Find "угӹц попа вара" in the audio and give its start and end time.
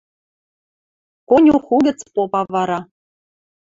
1.75-2.79